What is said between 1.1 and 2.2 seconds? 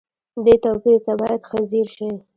بايد ښه ځير شئ.